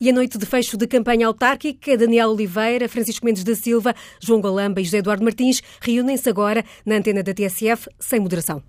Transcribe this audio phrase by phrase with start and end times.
[0.00, 4.40] E a noite de fecho de campanha autárquica, Daniel Oliveira, Francisco Mendes da Silva, João
[4.40, 8.62] Galamba e José Eduardo Martins reúnem-se agora na antena da TSF sem moderação.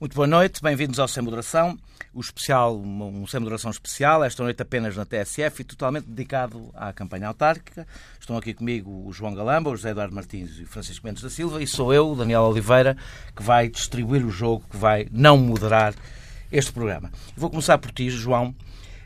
[0.00, 1.78] Muito boa noite, bem-vindos ao Sem Moderação,
[2.14, 6.90] o especial, um Sem Moderação especial, esta noite apenas na TSF e totalmente dedicado à
[6.90, 7.86] campanha autárquica.
[8.18, 11.28] Estão aqui comigo o João Galamba, o José Eduardo Martins e o Francisco Mendes da
[11.28, 12.96] Silva e sou eu, Daniel Oliveira,
[13.36, 15.94] que vai distribuir o jogo, que vai não moderar
[16.50, 17.12] este programa.
[17.36, 18.54] Vou começar por ti, João.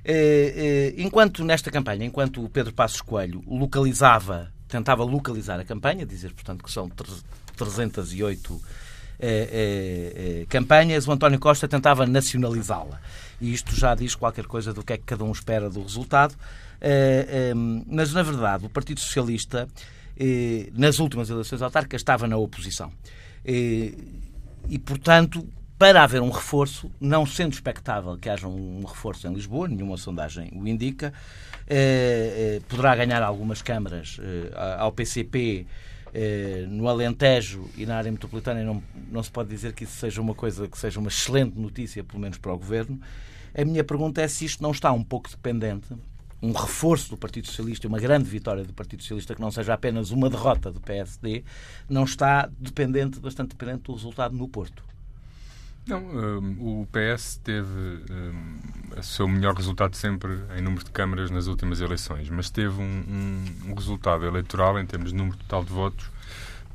[0.05, 6.07] Eh, eh, enquanto nesta campanha, enquanto o Pedro Passos Coelho localizava, tentava localizar a campanha,
[6.07, 6.89] dizer, portanto, que são
[7.57, 8.63] 308
[9.19, 13.01] eh, campanhas, o António Costa tentava nacionalizá-la.
[13.41, 16.35] E isto já diz qualquer coisa do que é que cada um espera do resultado.
[17.87, 19.69] mas, na verdade, o Partido Socialista,
[20.73, 22.93] nas últimas eleições autárquicas, estava na oposição.
[23.45, 25.47] E, portanto,
[25.81, 30.53] para haver um reforço, não sendo expectável que haja um reforço em Lisboa, nenhuma sondagem
[30.55, 31.11] o indica,
[31.67, 35.67] eh, eh, poderá ganhar algumas câmaras eh, ao PCP
[36.13, 39.97] eh, no Alentejo e na área metropolitana, e não, não se pode dizer que isso
[39.97, 43.01] seja uma coisa que seja uma excelente notícia, pelo menos para o Governo.
[43.55, 45.89] A minha pergunta é se isto não está um pouco dependente
[46.43, 50.11] um reforço do Partido Socialista, uma grande vitória do Partido Socialista, que não seja apenas
[50.11, 51.43] uma derrota do PSD,
[51.89, 54.91] não está dependente, bastante dependente do resultado no Porto.
[55.91, 61.31] Não, um, o PS teve um, o seu melhor resultado sempre em número de câmaras
[61.31, 65.65] nas últimas eleições, mas teve um, um, um resultado eleitoral em termos de número total
[65.65, 66.11] de votos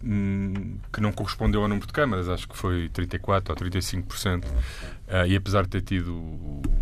[0.06, 4.46] hum, que não correspondeu ao número de câmaras, acho que foi 34% ou 35%.
[4.46, 4.50] Uh,
[5.08, 6.14] ah, e apesar de ter tido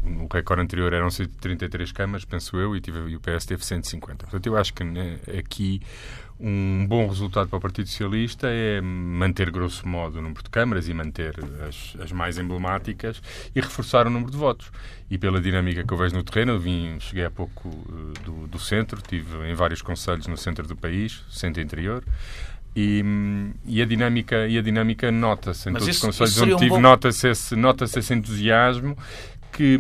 [0.04, 4.26] no recorde anterior eram 133 câmaras, penso eu, e, tive, e o PS teve 150.
[4.26, 5.82] Portanto, eu acho que né, aqui
[6.40, 10.90] um bom resultado para o Partido Socialista é manter, grosso modo, o número de câmaras
[10.90, 11.36] e manter
[11.68, 13.22] as, as, mais emblemáticas
[13.56, 14.72] e reforçar o número de votos.
[15.10, 18.48] E pela dinâmica que eu vejo no terreno, eu vim, cheguei há pouco uh, do,
[18.48, 22.04] do centro, estive em vários conselhos no centro do país, centro interior,
[22.76, 23.04] e,
[23.66, 26.70] e, a dinâmica e a dinâmica nota-se em Mas todos os conselhos onde um tive
[26.70, 26.82] bom...
[26.82, 28.98] nota-se esse, nota esse entusiasmo
[29.54, 29.78] que,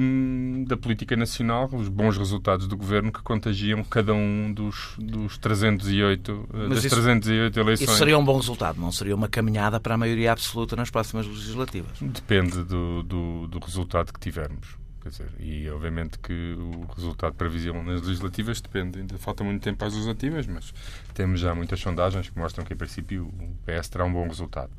[0.67, 6.31] da política nacional, os bons resultados do governo que contagiam cada um dos, dos 308,
[6.31, 7.89] eh, Mas das isso, 308 eleições.
[7.89, 11.25] Isso seria um bom resultado, não seria uma caminhada para a maioria absoluta nas próximas
[11.25, 11.97] legislativas?
[11.99, 14.82] Depende do, do, do resultado que tivermos.
[15.03, 19.83] Quer dizer, e obviamente que o resultado previsível nas legislativas depende, ainda falta muito tempo
[19.83, 20.73] às legislativas, mas
[21.13, 24.71] temos já muitas sondagens que mostram que, em princípio, o PS terá um bom resultado.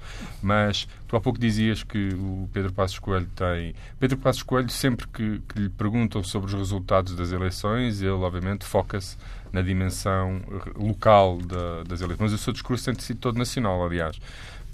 [0.43, 3.75] Mas tu há pouco dizias que o Pedro Passos Coelho tem.
[4.01, 8.65] Pedro Passos Coelho, sempre que, que lhe perguntam sobre os resultados das eleições, ele, obviamente,
[8.65, 9.19] foca-se
[9.53, 10.41] na dimensão
[10.75, 12.31] local da, das eleições.
[12.31, 14.19] Mas o seu discurso tem sido todo nacional, aliás.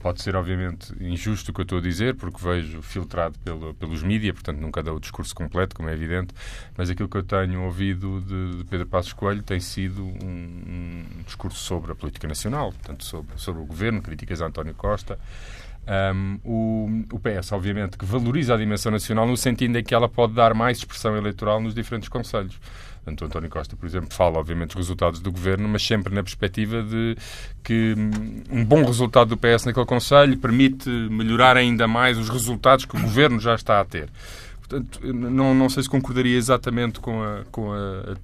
[0.01, 4.03] Pode ser, obviamente, injusto o que eu estou a dizer, porque vejo filtrado pelo, pelos
[4.03, 6.33] mídias, portanto nunca dou o discurso completo, como é evidente,
[6.75, 11.05] mas aquilo que eu tenho ouvido de, de Pedro Passos Coelho tem sido um, um,
[11.27, 15.19] discurso sobre a política nacional, portanto sobre, sobre o governo, críticas a António Costa.
[15.89, 20.09] Um, o, o PS, obviamente, que valoriza a dimensão nacional no sentido em que ela
[20.09, 22.59] pode dar mais expressão eleitoral nos diferentes conselhos.
[23.03, 26.83] Portanto, António Costa, por exemplo, fala, obviamente, dos resultados do governo, mas sempre na perspectiva
[26.83, 27.17] de
[27.65, 32.85] que hum, um bom resultado do PS naquele Conselho permite melhorar ainda mais os resultados
[32.85, 34.11] que o governo já está a ter.
[34.59, 38.17] Portanto, não, não sei se concordaria exatamente com a, com a,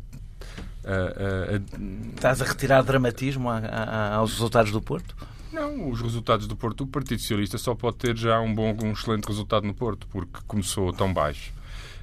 [0.84, 5.16] a, a, Estás a retirar dramatismo aos resultados do Porto?
[5.52, 8.92] Não, os resultados do Porto, o Partido Socialista só pode ter já um bom, um
[8.92, 11.52] excelente resultado no Porto, porque começou tão baixo.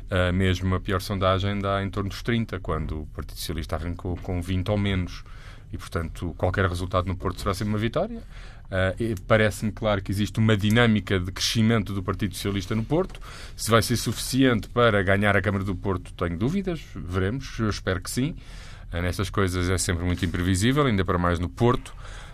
[0.05, 4.15] Uh, mesmo a pior sondagem dá em torno dos 30, quando o Partido Socialista arrancou
[4.17, 5.23] com 20 ou menos.
[5.71, 8.19] E, portanto, qualquer resultado no Porto será sempre uma vitória.
[8.19, 13.19] Uh, Parece-me claro que existe uma dinâmica de crescimento do Partido Socialista no Porto.
[13.55, 16.79] Se vai ser suficiente para ganhar a Câmara do Porto, tenho dúvidas.
[16.95, 17.57] Veremos.
[17.59, 18.35] Eu espero que sim.
[18.93, 21.93] Uh, coisas é sempre muito imprevisível, ainda para mais no Porto.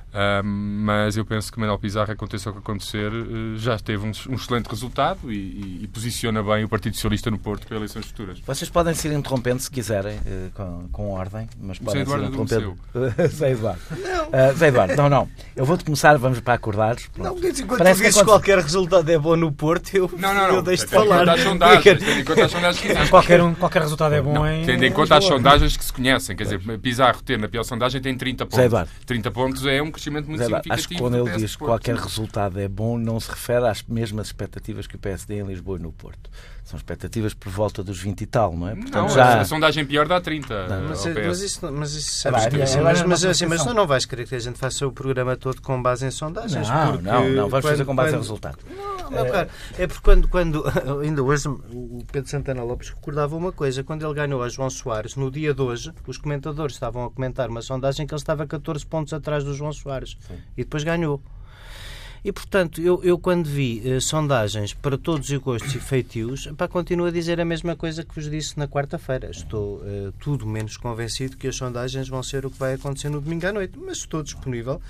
[0.10, 4.12] Uh, mas eu penso que Manuel Pizarro, aconteça o que acontecer, uh, já teve um,
[4.30, 8.08] um excelente resultado e, e, e, posiciona bem o Partido Socialista no Porto para eleições
[8.08, 8.40] futuras.
[8.40, 12.78] Vocês podem ser interrompendo se quiserem, uh, com, com, ordem, mas podem ser interrompendo.
[13.30, 13.82] Zé Eduardo.
[13.92, 14.56] Não.
[14.56, 15.30] Zé Eduardo, não, não.
[15.56, 16.96] Eu vou-te começar, vamos para acordar.
[17.16, 20.56] Não, enquanto Parece que qualquer resultado é bom no Porto, eu, não, não, não.
[20.56, 21.26] eu deixo de falar.
[21.84, 24.66] Tendo em conta as sondagens que qualquer, um, qualquer resultado é bom não, em.
[24.66, 28.02] Tendo em conta as sondagens que se conhecem, quer dizer, Pizarro ter na pior sondagem
[28.02, 28.58] tem 30 pontos.
[28.58, 28.90] Zé Eduardo.
[29.06, 32.60] 30 pontos é um crescimento muito significativo acho que quando ele diz que qualquer resultado
[32.60, 35.92] é bom, não se refere às mesmas expectativas que o PSD em Lisboa e no
[35.92, 36.30] Porto.
[36.70, 38.76] São expectativas por volta dos 20 e tal, não é?
[38.76, 39.42] Portanto, não, já...
[39.42, 40.68] a sondagem pior dá 30.
[40.68, 43.88] Não, mas, mas, isso, mas isso sabes que, assim, mas, mas, assim, mas tu não
[43.88, 46.70] vais querer que a gente faça o programa todo com base em sondagens.
[46.70, 48.18] Não, não, não, vamos quando, fazer com base quando...
[48.18, 48.60] em resultado.
[48.70, 49.50] Não, Não, meu caro,
[49.80, 50.64] é porque quando, quando
[51.02, 55.16] ainda hoje o Pedro Santana Lopes recordava uma coisa, quando ele ganhou a João Soares,
[55.16, 58.86] no dia de hoje, os comentadores estavam a comentar uma sondagem que ele estava 14
[58.86, 60.18] pontos atrás do João Soares.
[60.28, 60.38] Sim.
[60.56, 61.20] E depois ganhou.
[62.24, 66.68] E, portanto, eu, eu quando vi eh, sondagens para todos os gostos e feitios, pá,
[66.68, 69.30] continuo a dizer a mesma coisa que vos disse na quarta-feira.
[69.32, 73.22] Estou eh, tudo menos convencido que as sondagens vão ser o que vai acontecer no
[73.22, 74.82] domingo à noite, mas estou disponível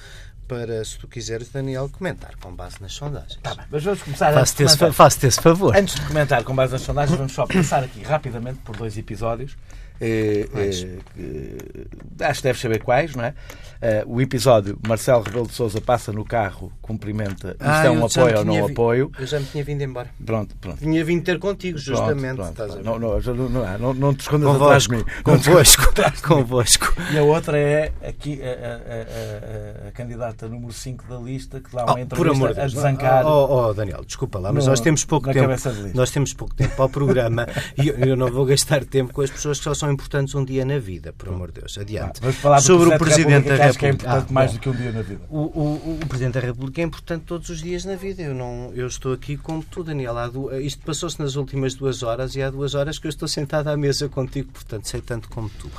[0.48, 3.40] para, se tu quiseres, Daniel, comentar com base nas sondagens.
[3.44, 5.78] Tá bem, mas vamos começar Faço-te esse, faço esse favor.
[5.78, 9.56] Antes de comentar com base nas sondagens, vamos só passar aqui rapidamente por dois episódios.
[10.02, 13.34] Eh, eh, acho que deves saber quais, não é?
[13.82, 18.06] Uh, o episódio Marcelo Rebelo de Souza passa no carro, cumprimenta, isto ah, é um
[18.06, 18.72] apoio ou não vi...
[18.74, 19.12] apoio.
[19.18, 20.10] Eu já me tinha vindo embora.
[20.26, 20.80] Pronto, pronto.
[20.80, 22.36] Tinha vindo ter contigo, justamente.
[22.36, 22.84] Pronto, pronto.
[22.84, 25.06] Não, não, não, não, não, te escondas atrás de mim.
[25.24, 25.94] Convosco.
[26.28, 26.94] Convosco.
[27.14, 31.74] E a outra é aqui a, a, a, a, candidata número 5 da lista que
[31.74, 33.26] dá uma oh, entrevista a desancar.
[33.26, 35.54] Oh, oh, Daniel, desculpa lá, mas no, nós temos pouco tempo.
[35.94, 37.48] Nós temos pouco tempo para o programa
[37.82, 40.44] e eu, eu, não vou gastar tempo com as pessoas que só são importantes um
[40.44, 41.78] dia na vida, por amor de Deus.
[41.78, 42.22] Adiante.
[42.22, 43.70] Vamos falar Sobre o Presidente da República.
[43.70, 45.22] Acho que é importante ah, mais do que um dia na vida.
[45.30, 48.22] O, o, o, Presidente da República é importante todos os dias na vida.
[48.22, 50.14] Eu, não, eu estou aqui como tu, Daniel.
[50.32, 50.54] Du...
[50.60, 53.78] Isto passou-se nas últimas duas horas e há duas horas que eu estou sentado à
[53.78, 55.70] mesa contigo, portanto sei tanto como tu.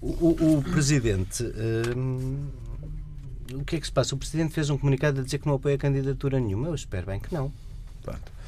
[0.00, 1.44] O, o Presidente.
[1.96, 2.48] Hum,
[3.54, 4.14] o que é que se passa?
[4.14, 6.68] O Presidente fez um comunicado a dizer que não apoia candidatura nenhuma.
[6.68, 7.52] Eu espero bem que não.
[8.02, 8.38] Pronto.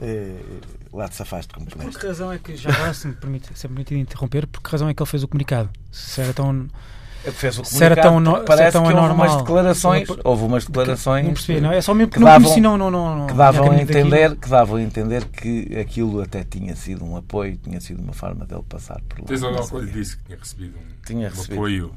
[0.00, 0.38] É,
[0.92, 3.68] lá te safaste como Por que razão é que, já agora, se me permite, se
[3.68, 5.70] me permite interromper, por que razão é que ele fez o comunicado?
[5.90, 6.68] Se era tão
[7.32, 11.24] fez o comunicado, era tão, no, parece tão que houve umas declarações, houve umas declarações
[11.24, 11.80] não percebi, não, é?
[11.80, 14.48] Só mesmo que, que davam, não conheci, não, não, não, que davam a entender, que
[14.48, 18.62] davam a entender que aquilo até tinha sido um apoio, tinha sido uma forma dele
[18.68, 19.26] passar por lá.
[19.26, 21.52] Tens alguma coisa disse que tinha recebido um, tinha recebido.
[21.52, 21.94] um apoio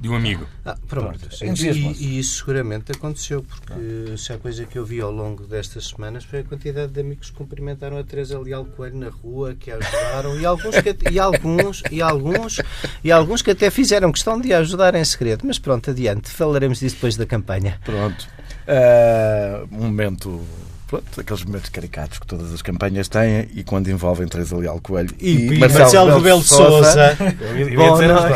[0.00, 0.46] de um amigo.
[0.64, 1.28] Ah, pronto.
[1.42, 5.88] E, e, isso seguramente aconteceu, porque se há coisa que eu vi ao longo destas
[5.88, 9.70] semanas foi a quantidade de amigos que cumprimentaram a Teresa Leal Coelho na rua, que
[9.70, 12.62] a ajudaram, e alguns, que, e alguns, e alguns,
[13.04, 15.42] e alguns que até fizeram questão de ajudar em segredo.
[15.44, 17.78] Mas pronto, adiante, falaremos disso depois da campanha.
[17.84, 18.28] Pronto.
[18.66, 20.40] Uh, momento
[20.86, 25.14] pronto, aqueles momentos caricatos que todas as campanhas têm e quando envolvem Teresa Leal Coelho
[25.18, 26.48] e, e Marcelo, Marcelo Rebelo de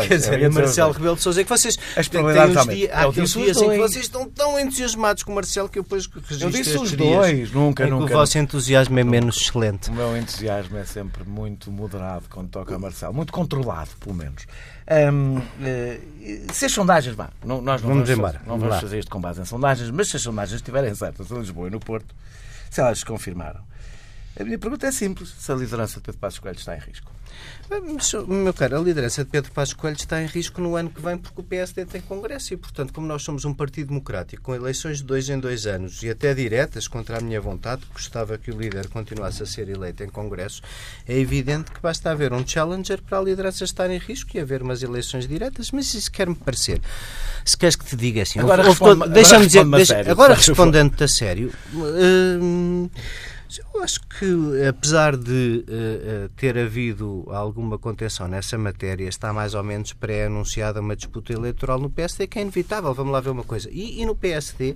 [0.08, 3.32] dizer, Marcelo Rebelo de Sousa, é que vocês as probabilidades têm uns dias, há aqueles
[3.32, 6.50] dias em que vocês estão tão entusiasmados com o Marcelo que eu depois registro Eu
[6.50, 8.04] disse os dois, dias, nunca, nunca.
[8.04, 9.90] o vosso entusiasmo é menos excelente.
[9.90, 14.46] O meu entusiasmo é sempre muito moderado quando toca a Marcelo, muito controlado, pelo menos.
[14.90, 15.40] Uh,
[16.52, 18.40] se as sondagens, vá, não, nós não vamos, vamos, embora.
[18.44, 21.38] não vamos fazer isto com base em sondagens, mas se as sondagens estiverem certas em
[21.38, 22.12] Lisboa e no Porto,
[22.70, 23.64] se elas confirmaram.
[24.38, 27.12] A minha pergunta é simples: se a liderança de Pedro Passos Coelho está em risco.
[28.26, 31.16] Meu caro, a liderança de Pedro Passos Coelho está em risco no ano que vem
[31.16, 34.98] porque o PSD tem Congresso e, portanto, como nós somos um partido democrático com eleições
[34.98, 38.58] de dois em dois anos e até diretas contra a minha vontade, gostava que o
[38.58, 40.62] líder continuasse a ser eleito em Congresso,
[41.06, 44.62] é evidente que basta haver um challenger para a liderança estar em risco e haver
[44.62, 46.80] umas eleições diretas, mas isso quer-me parecer.
[47.44, 48.64] Se queres que te diga assim, agora
[49.08, 51.52] deixa-me dizer, deixa, agora respondendo-te a sério.
[51.72, 52.90] Hum,
[53.58, 59.62] eu acho que, apesar de uh, ter havido alguma contenção nessa matéria, está mais ou
[59.62, 62.94] menos pré-anunciada uma disputa eleitoral no PSD, que é inevitável.
[62.94, 63.68] Vamos lá ver uma coisa.
[63.70, 64.74] E, e no PSD,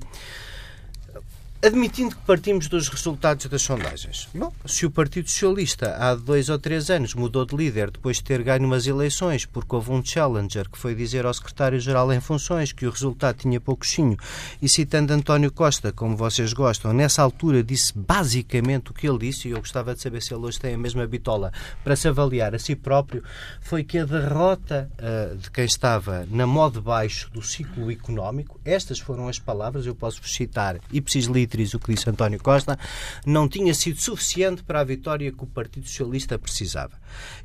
[1.64, 4.28] Admitindo que partimos dos resultados das sondagens.
[4.34, 8.24] Bom, se o Partido Socialista há dois ou três anos mudou de líder depois de
[8.24, 12.70] ter ganho umas eleições porque houve um challenger que foi dizer ao secretário-geral em funções
[12.70, 14.14] que o resultado tinha pouquinho
[14.60, 19.48] e citando António Costa, como vocês gostam, nessa altura disse basicamente o que ele disse
[19.48, 21.50] e eu gostava de saber se ele hoje tem a mesma bitola
[21.82, 23.24] para se avaliar a si próprio,
[23.62, 28.98] foi que a derrota uh, de quem estava na moda baixo do ciclo económico, estas
[28.98, 31.32] foram as palavras, eu posso citar e preciso
[31.74, 32.78] o que disse António Costa,
[33.24, 36.92] não tinha sido suficiente para a vitória que o Partido Socialista precisava.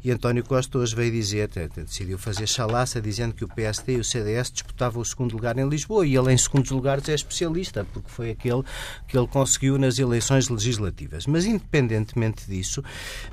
[0.03, 4.03] E António Costa hoje veio dizer, decidiu fazer chalaça, dizendo que o PSD e o
[4.03, 8.09] CDS disputavam o segundo lugar em Lisboa e ele, em segundos lugares, é especialista, porque
[8.09, 8.63] foi aquele
[9.07, 11.27] que ele conseguiu nas eleições legislativas.
[11.27, 12.83] Mas, independentemente disso,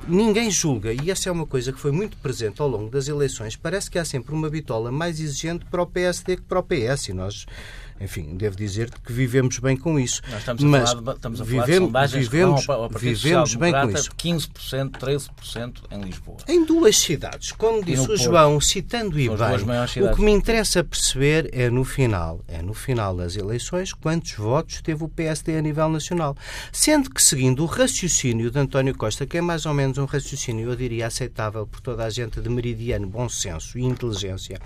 [0.07, 3.57] ninguém julga, e essa é uma coisa que foi muito presente ao longo das eleições,
[3.57, 7.09] parece que há sempre uma bitola mais exigente para o PSD que para o PS,
[7.09, 7.47] e nós
[8.01, 10.21] enfim, devo dizer-te que vivemos bem com isso.
[10.31, 12.63] Nós estamos a Mas falar de, estamos a vivemos, falar de vivemos,
[13.23, 14.11] vivemos bem com isso.
[14.11, 16.37] 15%, 13% em Lisboa.
[16.47, 17.53] Em duas cidades.
[17.53, 22.41] Como disse o João, citando e bem, o que me interessa perceber é no final,
[22.47, 26.37] é no final das eleições, quantos votos teve o PSD a nível nacional.
[26.73, 30.71] Sendo que, seguindo o raciocínio de António Costa, que é mais ou menos um raciocínio,
[30.71, 34.61] eu diria, aceitável por toda a gente de meridiano bom senso e inteligência,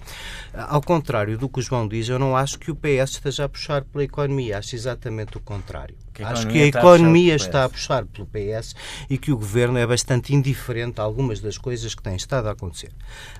[0.52, 3.48] ao contrário do que o João diz, eu não acho que o PS esteja a
[3.48, 4.58] puxar pela economia.
[4.58, 5.96] Acho exatamente o contrário.
[6.20, 8.74] Que Acho que a economia está a puxar pelo PS
[9.08, 12.52] e que o governo é bastante indiferente a algumas das coisas que têm estado a
[12.52, 12.90] acontecer.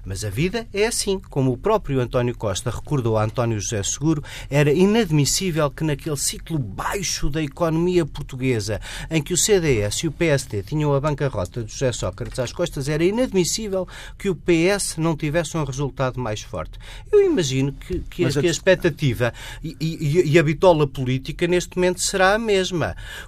[0.05, 1.21] Mas a vida é assim.
[1.31, 6.59] Como o próprio António Costa recordou a António José Seguro, era inadmissível que naquele ciclo
[6.59, 11.73] baixo da economia portuguesa, em que o CDS e o PSD tinham a bancarrota de
[11.73, 13.87] José Sócrates às costas, era inadmissível
[14.19, 16.79] que o PS não tivesse um resultado mais forte.
[17.13, 19.33] Eu imagino que, que, a- que a expectativa
[19.63, 22.70] e, e- e a bitola política neste momento será a mesma.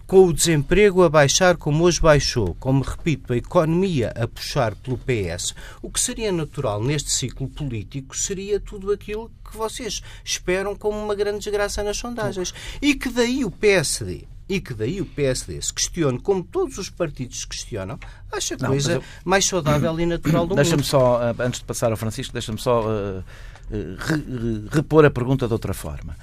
[0.07, 4.99] Com o desemprego a baixar como hoje baixou, como repito, a economia a puxar pelo
[4.99, 10.99] PS, o que seria natural neste ciclo político seria tudo aquilo que vocês esperam como
[11.03, 12.55] uma grande desgraça nas sondagens.
[12.81, 14.25] E que daí o PSD.
[14.49, 17.99] E que daí o PSD se questione, como todos os partidos se questionam,
[18.31, 20.87] acha Não, coisa eu- mais saudável e natural do Deixa-me mundo.
[20.87, 23.23] só, eh, antes de passar ao Francisco, deixa-me só eh,
[23.71, 26.17] re- re- repor a pergunta de outra forma.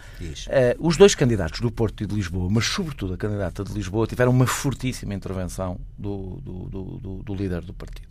[0.49, 4.05] Eh, os dois candidatos do Porto e de Lisboa, mas sobretudo a candidata de Lisboa,
[4.07, 8.09] tiveram uma fortíssima intervenção do, do, do- do- do líder do partido.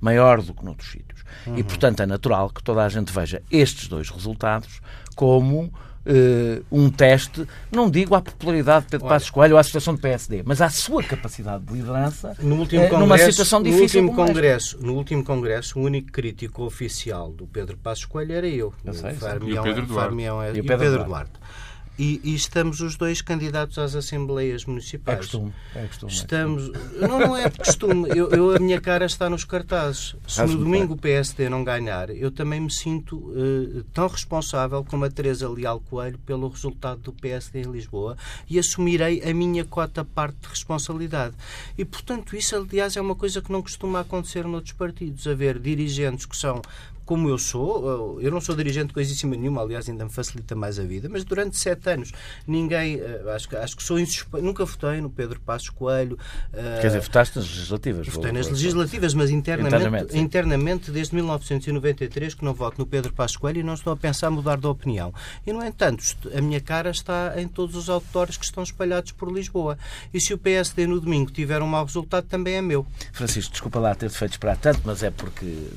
[0.00, 1.24] Maior do que noutros sítios.
[1.56, 4.80] E, portanto, é natural que toda a gente veja estes dois resultados
[5.16, 5.72] como
[6.06, 10.00] eh, um teste, não digo à popularidade de Pedro Passos Coelho ou à situação do
[10.00, 14.00] PSD, mas à sua capacidade de liderança No último eh, congresso, numa situação no difícil
[14.02, 14.32] último como esta.
[14.34, 18.72] congresso, no último congresso, o único crítico oficial do Pedro Passos Coelho era eu.
[18.84, 19.18] Eu sei, sei.
[19.20, 20.08] Farmião E o Pedro é- Duarte.
[20.08, 21.30] Farmião é- E o e o Pedro Pedro, Duarte.
[21.32, 21.73] Duarte.
[21.98, 25.18] E, e estamos os dois candidatos às Assembleias É Municipais.
[25.18, 25.52] costume.
[25.76, 26.12] É costume.
[26.12, 26.70] é Estamos.
[27.00, 28.08] Não, não é por costume.
[28.10, 30.16] Eu, eu- a minha cara está nos cartazes.
[30.26, 35.04] Se no domingo o PSD não ganhar, eu também me sinto eh, tão responsável como
[35.04, 38.16] a Teresa Leal Coelho pelo resultado do PSD em Lisboa
[38.50, 41.34] e assumirei a minha cota parte de responsabilidade.
[41.78, 45.26] E, portanto, isso, aliás, é uma coisa que não costuma acontecer noutros partidos.
[45.28, 46.60] Haver dirigentes que são
[47.04, 50.78] como eu sou, eu não sou dirigente de coisíssima nenhuma, aliás, ainda me facilita mais
[50.78, 52.12] a vida, mas durante sete anos
[52.46, 56.18] ninguém, eh, acho, que- acho que sou insuspeito, nunca votei no Pedro Passos Coelho.
[56.52, 58.08] eh, Quer dizer, votaste nas legislativas.
[58.08, 63.36] Votei nas legislativas, mas internamente, Internamente, internamente, desde 1993 que não voto no Pedro Passos
[63.36, 65.12] Coelho e não estou a pensar mudar de opinião.
[65.46, 66.02] E, no entanto,
[66.36, 69.78] a minha cara está em todos os auditórios que estão espalhados por Lisboa.
[70.12, 72.86] E se o PSD no domingo tiver um mau resultado, também é meu.
[73.12, 75.68] Francisco, desculpa lá ter-te feito esperar tanto, mas é porque,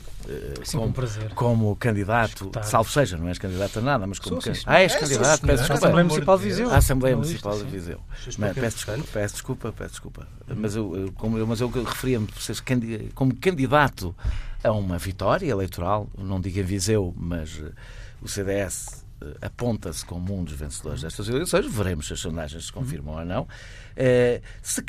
[0.64, 1.34] Sim, como, com prazer.
[1.34, 2.64] como candidato, Escutar.
[2.64, 4.76] salvo seja, não és candidato a nada, mas como Sou, sim, can- senhor.
[4.76, 5.74] Ah, és É, candidato, peço desculpa.
[5.74, 6.44] Assembleia Municipal de.
[6.44, 6.70] Viseu.
[6.70, 7.72] A Assembleia Não, Municipal isto, de.
[7.72, 8.00] Viseu.
[8.38, 10.28] Mas Peço desculpa, peço desculpa, peço desculpa.
[10.56, 12.28] Mas eu, como, mas eu referia-me
[13.16, 14.16] como candidato
[14.64, 17.72] a uma vitória eleitoral, não digo em Viseu, mas eh,
[18.22, 22.72] o CDS eh, aponta-se como um dos vencedores destas eleições, veremos se as sondagens se
[22.74, 23.48] confirmam ou não.
[23.96, 24.82] Eh, se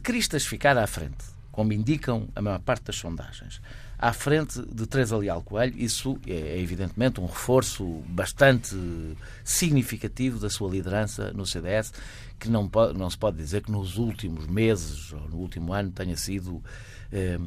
[0.00, 3.60] Cristas ficar à frente, como indicam a maior parte das sondagens,
[3.98, 8.76] à frente de Teresa Leal Coelho, isso é, é evidentemente um reforço bastante
[9.44, 11.92] significativo da sua liderança no CDS,
[12.38, 15.90] que não, pode, não se pode dizer que nos últimos meses ou no último ano
[15.90, 16.62] tenha sido
[17.12, 17.38] eh,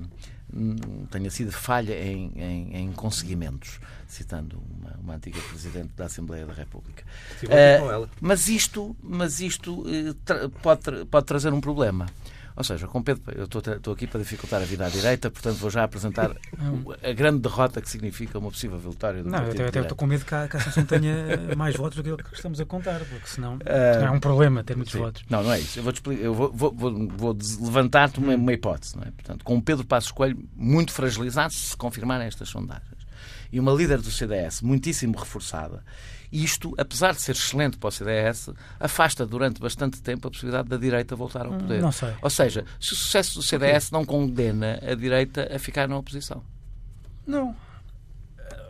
[1.10, 6.54] tenha sido falha em, em, em conseguimentos, citando uma, uma antiga Presidente da Assembleia da
[6.54, 7.06] República.
[7.50, 8.10] Ela.
[8.20, 12.08] mas isto, mas isto eh, tra- pode, tra- pode trazer um problema.
[12.56, 15.56] Ou seja, com Pedro, eu estou, estou aqui para dificultar a vida à direita, portanto
[15.58, 16.32] vou já apresentar
[17.04, 19.86] a grande derrota que significa uma possível vitória do Não, eu Partido até- até de
[19.86, 21.16] estou com medo que a, que a Assunção tenha
[21.56, 24.94] mais votos do que estamos a contar, porque senão não é um problema ter muitos
[24.94, 25.00] Sim.
[25.00, 25.24] votos.
[25.30, 25.80] Não, não é isso.
[25.80, 28.96] Eu vou, eu vou, vou, vou, vou levantar-te uma, uma hipótese.
[28.98, 29.12] Não é?
[29.12, 33.02] Portanto, com Pedro Passos Coelho muito fragilizado, se confirmarem estas sondagens,
[33.52, 35.84] e uma líder do CDS muitíssimo reforçada,
[36.32, 40.78] isto, apesar de ser excelente para o CDS, afasta durante bastante tempo a possibilidade da
[40.78, 41.82] direita voltar ao poder.
[41.82, 42.14] não sei.
[42.22, 46.42] Ou seja, se o sucesso do CDS não condena a direita a ficar na oposição.
[47.28, 47.56] Não.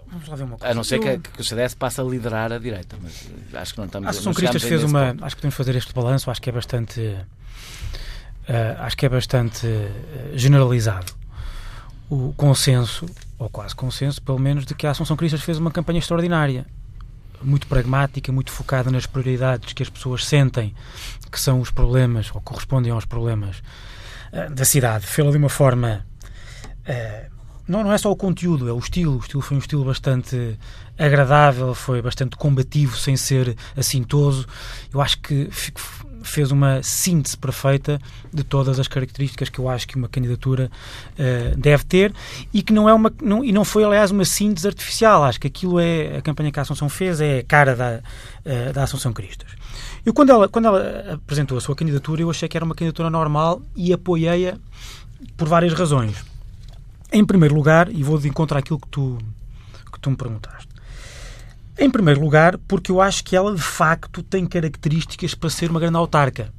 [0.07, 0.71] Vamos lá ver uma coisa.
[0.71, 2.97] A não ser Eu- que, que o CDS passe a liderar a direita.
[3.01, 5.07] Mas eh, acho que não estamos A Associação Cristas fez uma.
[5.11, 5.23] ponto.
[5.25, 6.99] Acho que podemos fazer este balanço, acho que é bastante.
[8.47, 11.13] eh, acho que é bastante eh, generalizado
[12.09, 13.05] o consenso,
[13.39, 16.65] ou quase consenso, pelo menos, de que a Assunção Cristas fez uma campanha extraordinária.
[17.43, 20.73] Muito pragmática, muito focada nas prioridades que as pessoas sentem
[21.31, 23.63] que são os problemas, ou correspondem aos problemas
[24.31, 25.05] eh, da cidade.
[25.07, 26.05] Fê-la de uma forma.
[26.85, 27.27] eh,
[27.67, 29.15] não, não é só o conteúdo, é o estilo.
[29.15, 30.57] O estilo foi um estilo bastante
[30.97, 34.45] agradável, foi bastante combativo, sem ser assintoso.
[34.93, 35.49] Eu acho que
[36.23, 37.99] fez uma síntese perfeita
[38.33, 40.71] de todas as características que eu acho que uma candidatura
[41.17, 42.13] eh, deve ter
[42.53, 45.23] e que não é uma não, e não foi aliás uma síntese artificial.
[45.23, 48.01] Acho que aquilo é a campanha que a Assunção fez é a cara da,
[48.45, 49.49] eh, da Assunção Cristas.
[50.05, 53.09] Eu quando ela quando ela apresentou a sua candidatura eu achei que era uma candidatura
[53.09, 54.57] normal e apoiei-a
[55.37, 56.23] por várias razões.
[57.11, 59.17] Em primeiro lugar, e vou de encontro àquilo que tu,
[59.91, 60.70] que tu me perguntaste,
[61.81, 65.79] Em primeiro lugar, porque eu acho que ela de facto tem características para ser uma
[65.79, 66.53] grande autarca.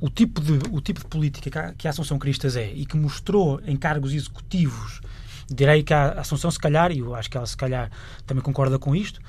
[0.00, 3.60] O tipo de, o tipo de política que a Assunção Cristas é e que mostrou
[3.66, 5.02] em cargos executivos,
[5.50, 7.90] direi que a Assunção, se calhar, e eu acho que ela se calhar
[8.26, 9.20] também concorda com isto,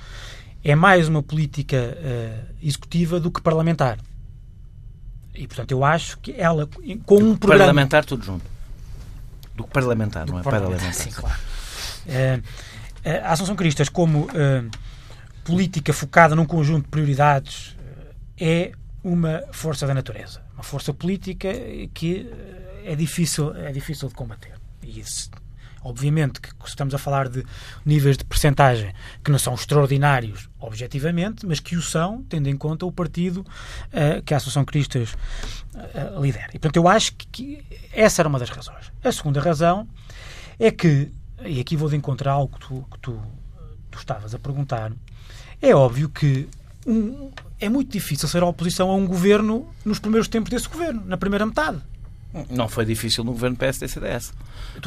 [0.63, 3.99] é mais uma política uh, executiva do que parlamentar.
[5.35, 6.65] E, portanto, eu acho que ela,
[7.05, 7.65] com um programa...
[7.65, 8.45] Parlamentar tudo junto.
[9.53, 10.43] Do que parlamentar, do não é?
[10.43, 10.93] Parlamentar.
[10.93, 11.37] Sim, claro.
[12.05, 12.41] Uh,
[13.25, 14.88] a Assunção Cristas, como uh,
[15.49, 17.75] política focada num conjunto de prioridades,
[18.39, 18.71] é
[19.03, 20.41] uma força da natureza.
[20.53, 21.51] Uma força política
[21.93, 22.29] que
[22.83, 24.53] é difícil, é difícil de combater.
[24.83, 25.29] E isso
[25.81, 27.45] Obviamente que estamos a falar de
[27.85, 32.85] níveis de percentagem que não são extraordinários objetivamente, mas que o são, tendo em conta
[32.85, 36.49] o partido uh, que a Associação Cristas uh, lidera.
[36.49, 38.91] E, portanto, eu acho que, que, essa era uma das razões.
[39.03, 39.87] A segunda razão
[40.59, 41.11] é que,
[41.45, 43.21] e aqui vou de encontrar algo que tu, que tu,
[43.89, 44.91] tu estavas a perguntar,
[45.61, 46.47] é óbvio que
[46.85, 51.03] um, é muito difícil ser a oposição a um governo nos primeiros tempos desse governo,
[51.05, 51.81] na primeira metade.
[52.49, 54.33] Não foi difícil no governo PSD-CDS.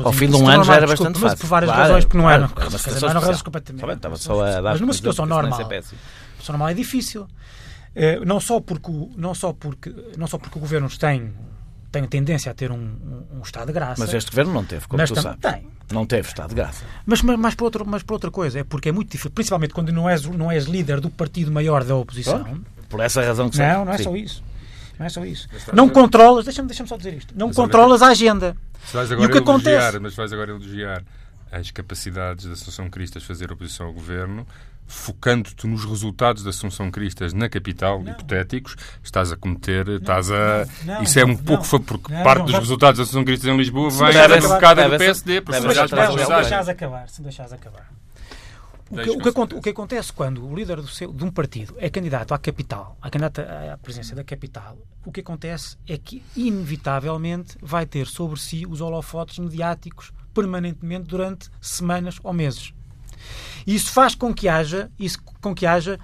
[0.05, 1.39] Ao fim de um ano já era bastante fácil.
[1.39, 2.49] por várias claro, razões, porque não era.
[2.49, 3.95] Claro, mas não razões completamente.
[3.95, 5.97] Estava só a mas numa situação normal, situação
[6.51, 7.23] normal é difícil.
[7.23, 11.35] Uh, não só porque não só porque não só porque o governo tem
[11.93, 13.97] tem tendência a ter um, um, um, estado de graça.
[13.99, 15.39] Mas este governo não teve, como mas tu sabes.
[15.41, 15.67] Tem.
[15.93, 16.85] Não teve estado de graça.
[17.05, 19.75] Mas, mas, mas, por outro, mas por outra coisa, é porque é muito difícil, principalmente
[19.75, 22.43] quando não és, não és líder do partido maior da oposição.
[22.43, 24.05] Por, por essa razão que Não, não é Sim.
[24.05, 24.43] só isso.
[24.99, 25.49] Não é só isso.
[25.75, 28.57] Não controlas, deixa-me deixa só dizer isto, não mas controlas a agenda.
[28.87, 29.99] Se vais agora e o que elogiar, acontece?
[30.01, 31.05] Mas vais agora elogiar
[31.51, 34.47] as capacidades da Associação Cristas fazer oposição ao governo,
[34.93, 38.13] focando-te nos resultados da Assunção Cristas na capital, não.
[38.13, 40.67] hipotéticos, estás a cometer, não, estás a.
[40.85, 41.63] Não, Isso é um pouco.
[41.81, 45.43] Porque parte dos resultados da Assunção Cristas em Lisboa vem da focada do PSD.
[45.43, 47.91] Se deixares acabar, se deixares acabar.
[48.91, 51.89] O que, o, que, o que, acontece quando o líder seu, de um partido é
[51.89, 57.57] candidato à capital, à candidata à presença da capital, o que acontece é que, inevitavelmente,
[57.63, 62.75] vai ter sobre si os holofotes mediáticos permanentemente durante semanas ou meses.
[63.67, 65.99] E isso faz com que haja, isso, com que haja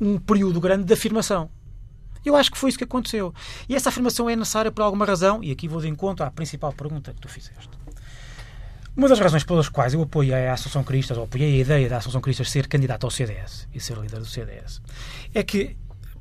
[0.00, 1.50] um período grande de afirmação.
[2.24, 3.34] Eu acho que foi isso que aconteceu.
[3.68, 6.72] E essa afirmação é necessária por alguma razão, e aqui vou de encontro à principal
[6.72, 7.70] pergunta que tu fizeste.
[8.96, 11.96] Uma das razões pelas quais eu apoiei a Associação Cristas, ou apoiei a ideia da
[11.96, 14.82] Associação Cristas ser candidata ao CDS e ser líder do CDS,
[15.34, 15.76] é que,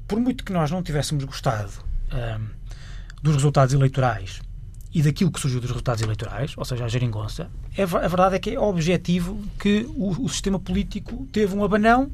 [0.07, 1.71] por muito que nós não tivéssemos gostado
[2.13, 2.47] um,
[3.21, 4.41] dos resultados eleitorais
[4.93, 8.39] e daquilo que surgiu dos resultados eleitorais, ou seja, a geringonça, é, a verdade é
[8.39, 12.11] que é objetivo que o, o sistema político teve um abanão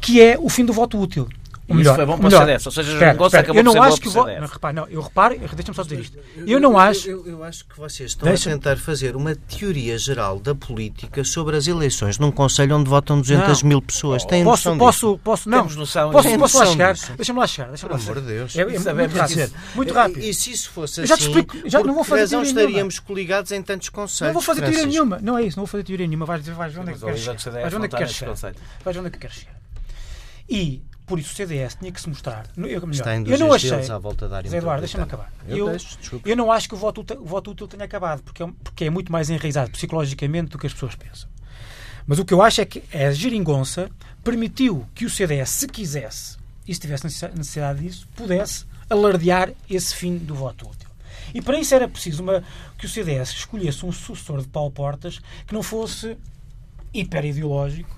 [0.00, 1.28] que é o fim do voto útil.
[1.66, 2.42] O melhor, isso foi bom para melhor.
[2.42, 2.66] o CDS.
[2.66, 5.38] Ou seja, espera, espera, acabou eu não acho que vou, não, repare, não, eu reparo,
[5.38, 6.18] deixa-me só dizer isto.
[6.36, 7.08] Eu, eu não acho.
[7.08, 11.56] Eu, eu, acho que vocês estão a tentar fazer uma teoria geral da política sobre
[11.56, 13.68] as eleições num conselho onde votam 200 não.
[13.68, 14.24] mil pessoas.
[14.26, 15.20] Têm posso, noção posso, disso?
[15.24, 15.58] posso, não.
[15.58, 16.94] Temos noção posso, posso lá chegar?
[17.16, 17.68] Deixa-me lá chegar.
[17.68, 18.56] Deixa Pelo amor de Deus.
[18.56, 19.54] É, é muito rápido.
[19.74, 20.20] Muito rápido.
[20.20, 22.98] E, e se isso fosse assim, já te explico, já não vou fazer razão estaríamos
[22.98, 24.34] coligados em tantos conselhos?
[24.34, 25.18] Não vou fazer teoria nenhuma.
[25.22, 26.26] Não é isso, não vou fazer teoria nenhuma.
[26.26, 27.36] Vais, vais onde é que queres chegar.
[27.62, 28.34] Vais onde é que queres chegar.
[28.84, 29.54] Vais onde é que queres chegar.
[30.48, 32.46] E por isso o CDS tinha que se mostrar.
[32.56, 33.70] Eu, melhor, Está em eu não achei.
[33.90, 35.30] À volta da Zé Eduardo, deixa-me acabar.
[35.46, 38.42] Eu, eu, deixo, eu, não acho que o voto, o voto útil tenha acabado, porque
[38.42, 41.28] é, porque é muito mais enraizado psicologicamente do que as pessoas pensam.
[42.06, 43.90] Mas o que eu acho é que a geringonça
[44.22, 50.16] permitiu que o CDS, se quisesse, e se tivesse necessidade disso, pudesse alardear esse fim
[50.16, 50.88] do voto útil.
[51.34, 52.42] E para isso era preciso uma,
[52.78, 56.16] que o CDS escolhesse um sucessor de Paulo Portas que não fosse
[56.92, 57.94] hiperideológico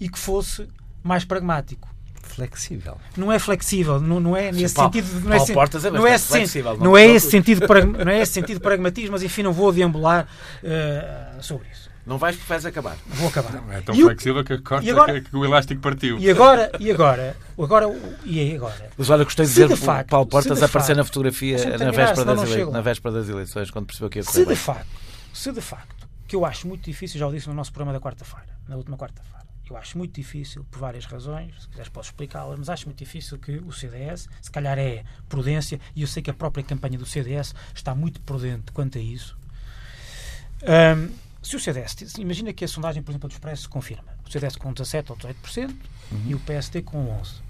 [0.00, 0.68] e que fosse
[1.02, 1.95] mais pragmático
[2.36, 2.98] flexível.
[3.16, 5.20] Não é flexível, não, não é nesse Paulo, sentido.
[5.24, 6.76] Não é, Paulo Portas é não é, flexível.
[6.76, 7.66] Não, não é esse sentido,
[8.04, 10.28] não é esse sentido de pragmatismo, mas enfim, não vou deambular
[10.62, 11.86] uh, sobre isso.
[12.06, 12.96] Não vais porque vais acabar.
[13.06, 13.52] Vou acabar.
[13.52, 14.44] Não, é tão e flexível o...
[14.44, 15.20] que, corta agora...
[15.20, 16.18] que, o elástico partiu.
[16.18, 17.86] E agora, e agora, agora,
[18.24, 18.90] e agora?
[18.96, 22.36] Mas olha, gostei de ver de facto, Paulo Portas aparecer facto, na fotografia na véspera,
[22.36, 22.64] das ele...
[22.66, 24.86] na véspera das eleições, quando percebeu que ia correr se de facto,
[25.32, 28.00] se de facto, que eu acho muito difícil, já o disse no nosso programa da
[28.00, 32.58] quarta-feira, na última quarta-feira, eu acho muito difícil, por várias razões, se quiseres posso explicá-las,
[32.58, 36.30] mas acho muito difícil que o CDS, se calhar é prudência, e eu sei que
[36.30, 39.36] a própria campanha do CDS está muito prudente quanto a isso.
[40.62, 41.10] Um,
[41.42, 44.72] se o CDS, imagina que a sondagem, por exemplo, do Expresso confirma, o CDS com
[44.72, 45.70] 17 ou 18%
[46.10, 46.22] uhum.
[46.26, 47.45] e o PSD com 11%.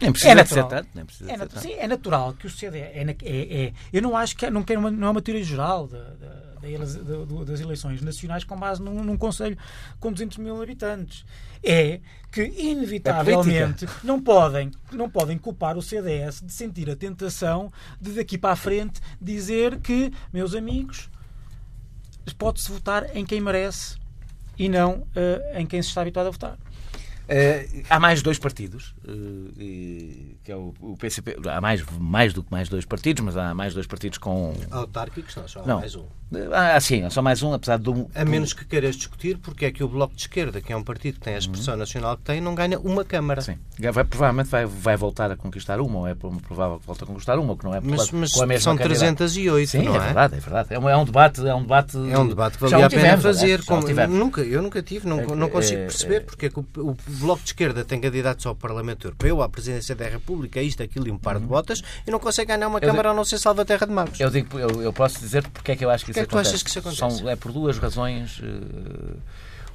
[0.00, 0.88] Nem precisa é natural, tanto.
[0.94, 1.60] Nem precisa é, ser tanto.
[1.60, 4.62] Sim, é natural que o CD é, é, é, eu não acho que é, não
[4.62, 9.02] quero uma, não é uma teoria geral da, da, das eleições nacionais com base num,
[9.02, 9.56] num conselho
[9.98, 11.24] com 200 mil habitantes.
[11.62, 17.72] É que inevitavelmente é não podem não podem culpar o CDS de sentir a tentação
[18.00, 21.10] de daqui para a frente dizer que meus amigos
[22.38, 23.96] pode-se votar em quem merece
[24.58, 26.58] e não uh, em quem se está habituado a votar.
[27.28, 31.36] Uh, há mais dois partidos, uh, que é o, o, PCP.
[31.46, 34.54] Há mais, mais do que mais dois partidos, mas há mais dois partidos com.
[34.70, 35.80] Autárquicos, não, só há não.
[35.80, 36.06] mais um.
[36.52, 38.06] Ah, sim, só mais um, apesar de um.
[38.14, 40.82] A menos que queiras discutir porque é que o Bloco de Esquerda, que é um
[40.82, 41.80] partido que tem a expressão uhum.
[41.80, 43.40] nacional que tem, não ganha uma Câmara.
[43.40, 43.56] Sim.
[43.78, 47.38] Vai, provavelmente vai, vai voltar a conquistar uma, ou é provável que volte a conquistar
[47.38, 49.96] uma, que não é mas, mas com a mesma são 308, Sim, não é?
[49.96, 50.00] é?
[50.00, 50.74] verdade, é verdade.
[50.74, 51.46] É um, é um debate.
[51.46, 53.64] É um debate, é um debate que valia a pena fazer.
[53.64, 56.58] Como, nunca, eu nunca tive, não, é não consigo é, perceber é, porque é que
[56.58, 60.82] o, o, Bloco de Esquerda tem candidatos ao Parlamento Europeu, à Presidência da República, isto,
[60.82, 61.42] aquilo e um par uhum.
[61.42, 63.92] de botas, e não consegue ganhar uma eu Câmara digo, a não ser Salva-Terra de
[63.92, 64.20] Magos.
[64.20, 66.26] Eu, digo, eu, eu posso dizer porque é que eu acho que isso acontece.
[66.26, 67.18] que tu achas que isso acontece?
[67.18, 68.40] São, é por duas razões.
[68.42, 69.16] Eh,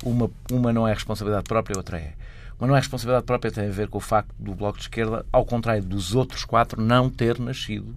[0.04, 2.14] uma, uma não é responsabilidade própria, outra é.
[2.60, 5.26] Uma não é responsabilidade própria, tem a ver com o facto do Bloco de Esquerda,
[5.32, 7.96] ao contrário dos outros quatro, não ter nascido,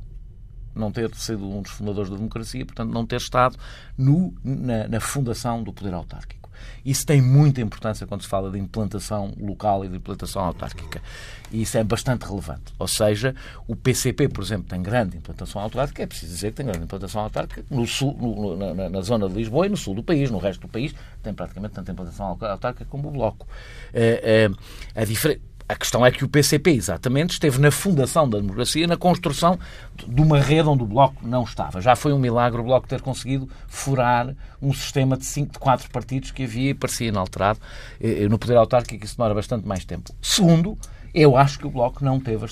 [0.75, 3.57] não ter sido um dos fundadores da democracia, portanto, não ter estado
[3.97, 6.46] no, na, na fundação do poder autárquico.
[6.85, 11.03] Isso tem muita importância quando se fala de implantação local e de implantação autárquica.
[11.51, 12.73] E isso é bastante relevante.
[12.79, 13.35] Ou seja,
[13.67, 17.23] o PCP, por exemplo, tem grande implantação autárquica, é preciso dizer que tem grande implantação
[17.23, 20.31] autárquica no sul, no, na, na, zona de Lisboa e no sul do país.
[20.31, 23.47] No resto do país tem praticamente tanta implantação autárquica como o Bloco.
[23.93, 24.49] É,
[24.95, 28.87] é, a diferença a questão é que o PCP, exatamente, esteve na fundação da democracia,
[28.87, 29.59] na construção
[30.07, 31.81] de uma rede onde o Bloco não estava.
[31.81, 35.91] Já foi um milagre o Bloco ter conseguido furar um sistema de, cinco, de quatro
[35.91, 37.59] partidos que havia e parecia inalterado.
[38.31, 40.15] No poder autárquico isso demora bastante mais tempo.
[40.23, 40.79] Segundo,
[41.13, 42.45] eu acho que o Bloco não teve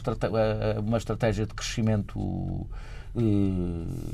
[0.85, 2.67] uma estratégia de crescimento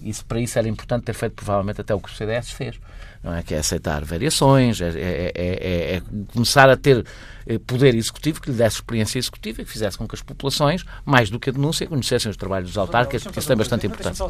[0.02, 2.78] isso, para isso era importante ter feito provavelmente até o que o CDS fez,
[3.22, 3.42] não é?
[3.42, 7.04] Que é aceitar variações, é, é, é, é começar a ter
[7.46, 10.84] eh, poder executivo que lhe desse experiência executiva e que fizesse com que as populações,
[11.04, 14.24] mais do que a denúncia, conhecessem os trabalhos dos autárquicos, porque isso tem bastante importância.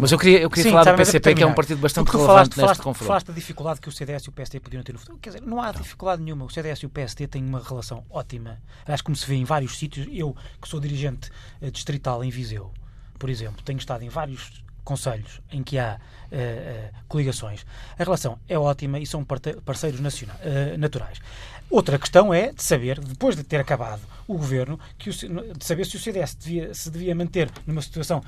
[0.00, 2.26] Mas eu queria, eu queria Sim, falar do PCP, que é um partido bastante relevante
[2.26, 3.06] falaste, neste falaste, confronto.
[3.06, 5.18] Falaste da dificuldade que o CDS e o PSD podiam ter no futuro.
[5.18, 6.46] Quer dizer, não há dificuldade nenhuma.
[6.46, 8.58] O CDS e o PSD têm uma relação ótima.
[8.84, 12.72] Aliás, como se vê em vários sítios, eu, que sou dirigente eh, distrital em Viseu,
[13.18, 15.98] por exemplo, tenho estado em vários conselhos em que há
[16.30, 17.66] uh, uh, coligações,
[17.98, 21.20] a relação é ótima e são parceiros nacionais, uh, naturais.
[21.68, 25.84] Outra questão é de saber, depois de ter acabado o governo, que o, de saber
[25.84, 28.22] se o CDS devia, se devia manter numa situação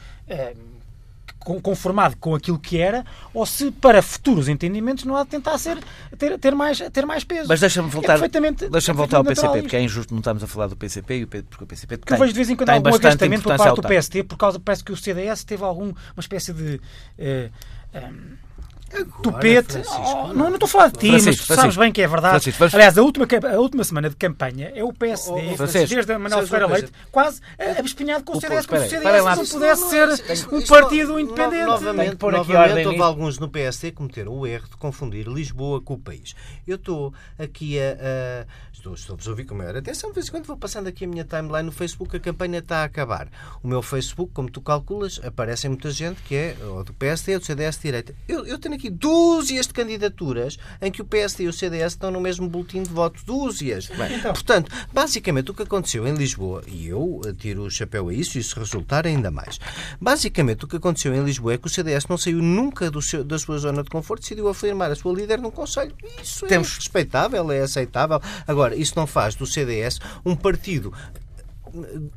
[1.62, 5.78] conformado com aquilo que era, ou se para futuros entendimentos não há de tentar ser,
[6.16, 7.48] ter, ter, mais, ter mais peso.
[7.48, 8.28] Mas deixa-me voltar, é
[8.70, 11.66] deixa voltar ao PCP, porque é injusto não estamos a falar do PCP, porque o
[11.66, 14.36] PCP que eu vejo de vez em quando algum agastamento por parte do PST, por
[14.36, 16.76] causa, parece que o CDS teve alguma espécie de...
[16.76, 16.80] Uh,
[17.18, 17.50] eh,
[17.94, 18.47] um,
[18.92, 19.82] eh, Tupete.
[19.86, 22.52] Oh, não, estou a falar de ti, Francisco, mas tu sabes bem que é verdade.
[22.52, 26.18] Francisco, Aliás, a última, a última semana de campanha é o PSD, oh, desde a
[26.18, 27.40] Manuel Ferreira Leite, quase
[27.78, 31.66] abespinhado com o CDS, como se o CDS não pudesse ser um partido independente.
[31.66, 35.98] Novamente, novamente houve alguns no PSD que cometeram o erro de confundir Lisboa com o
[35.98, 36.34] país.
[36.66, 40.10] Eu estou aqui a, a Estou, estou a ouvir com maior atenção.
[40.10, 42.82] De vez em quando vou passando aqui a minha timeline no Facebook, a campanha está
[42.82, 43.28] a acabar.
[43.60, 47.40] O meu Facebook, como tu calculas, aparece muita gente que é ou do PSD ou
[47.40, 48.14] do CDS de direita.
[48.28, 52.10] Eu, eu tenho aqui dúzias de candidaturas em que o PSD e o CDS estão
[52.10, 53.20] no mesmo boletim de voto.
[53.24, 53.88] Dúzias.
[53.88, 54.32] Bem, então.
[54.32, 58.42] Portanto, basicamente o que aconteceu em Lisboa, e eu tiro o chapéu a isso e
[58.42, 59.58] se resultar ainda mais.
[60.00, 63.38] Basicamente o que aconteceu em Lisboa é que o CDS não saiu nunca seu, da
[63.38, 65.94] sua zona de conforto, decidiu afirmar a sua líder num conselho.
[66.22, 66.76] Isso é Temos...
[66.76, 68.20] respeitável, é aceitável.
[68.46, 70.92] Agora, Agora, isso não faz do CDS um partido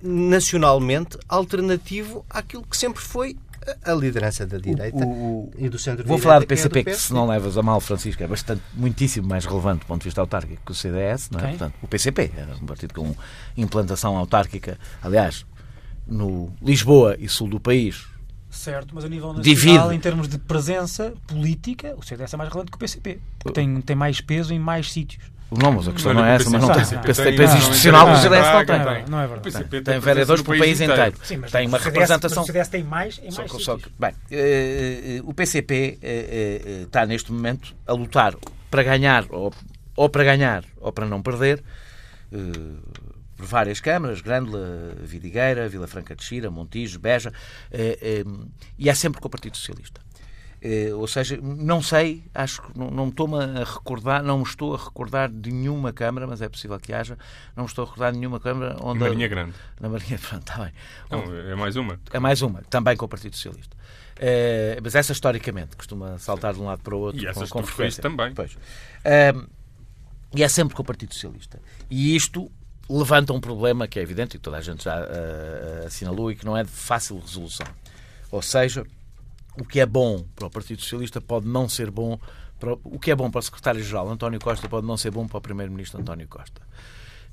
[0.02, 3.38] nacionalmente alternativo àquilo que sempre foi
[3.84, 6.86] a liderança da direita o, o, e do centro Vou falar do PCP, é do
[6.86, 10.06] que se não levas a mal, Francisco, é bastante, muitíssimo mais relevante do ponto de
[10.06, 11.50] vista autárquico que o CDS, não é?
[11.50, 13.16] Portanto, o PCP é um partido com
[13.56, 14.78] implantação autárquica.
[15.02, 15.46] Aliás,
[16.08, 18.10] no Lisboa e sul do país,
[18.52, 19.96] Certo, mas a nível nacional, Divide.
[19.96, 23.18] em termos de presença política, o CDS é mais relevante que o PCP.
[23.54, 25.24] Tem, tem mais peso em mais sítios.
[25.52, 27.36] Não, mas a questão não, é essa, mas não tem.
[27.36, 29.06] Peso institucional o CDS não tem.
[29.10, 29.82] Não é verdade.
[29.84, 31.14] Tem vereadores para o país inteiro.
[31.52, 32.44] Tem uma representação.
[32.44, 37.34] O CDS tem mais em mais só, Bem, eh, o PCP eh, eh, está neste
[37.34, 38.34] momento a lutar
[38.70, 41.62] para ganhar, ou para ganhar, ou para não perder,
[43.36, 47.34] por várias câmaras, Grândola, Vidigueira, Vila Franca de Xira, Montijo, Beja,
[48.80, 50.00] e é sempre com o Partido Socialista.
[50.64, 54.76] Eh, ou seja, não sei, acho que não, não estou-me a recordar, não me estou
[54.76, 57.18] a recordar de nenhuma Câmara, mas é possível que haja,
[57.56, 59.00] não me estou a recordar de nenhuma Câmara onde.
[59.00, 59.54] Na Marinha Grande.
[59.80, 60.74] Na Marinha, pronto, está bem.
[61.10, 62.00] Não, é mais uma.
[62.14, 63.76] É mais uma, também com o Partido Socialista.
[64.18, 67.24] É, mas essa historicamente costuma saltar de um lado para o outro.
[67.24, 68.32] E essas com, com também.
[68.36, 68.56] Pois.
[69.04, 69.34] É,
[70.36, 71.60] e é sempre com o Partido Socialista.
[71.90, 72.52] E isto
[72.88, 76.36] levanta um problema que é evidente e que toda a gente já uh, assinalou e
[76.36, 77.66] que não é de fácil resolução.
[78.30, 78.86] Ou seja,
[79.58, 82.20] o que é bom para o Partido Socialista pode não ser bom
[82.60, 85.38] para o, que é bom para o secretário-geral António Costa pode não ser bom para
[85.38, 86.62] o primeiro-ministro António Costa.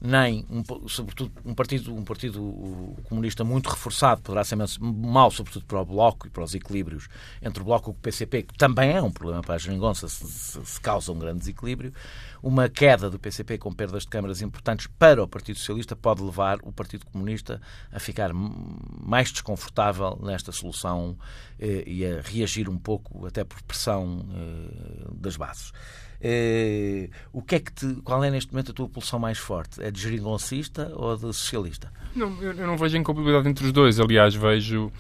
[0.01, 5.81] Nem, um, sobretudo, um partido, um partido comunista muito reforçado poderá ser mal, sobretudo para
[5.81, 7.09] o Bloco e para os equilíbrios
[7.43, 10.25] entre o Bloco e o PCP, que também é um problema para a geringonça se,
[10.27, 11.93] se, se causa um grande desequilíbrio.
[12.41, 16.59] Uma queda do PCP com perdas de câmaras importantes para o Partido Socialista pode levar
[16.63, 21.19] o Partido Comunista a ficar mais desconfortável nesta solução
[21.59, 25.73] eh, e a reagir um pouco, até por pressão eh, das bases.
[26.21, 29.83] Eh, o que é que te, qual é neste momento a tua pulsão mais forte?
[29.83, 31.93] É de geringoncista ou de socialista?
[32.15, 34.01] Não, eu, eu não vejo incompatibilidade entre os dois.
[34.01, 34.93] Aliás, vejo uh,